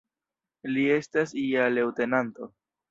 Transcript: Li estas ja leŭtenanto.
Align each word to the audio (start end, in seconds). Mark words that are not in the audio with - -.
Li 0.71 0.87
estas 0.95 1.37
ja 1.51 1.71
leŭtenanto. 1.79 2.55